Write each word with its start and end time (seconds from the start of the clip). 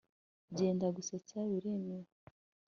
Byendagusetsa 0.51 1.37
biremewe 1.49 2.07